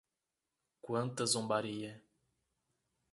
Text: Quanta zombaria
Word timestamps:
Quanta 0.81 1.27
zombaria 1.27 2.01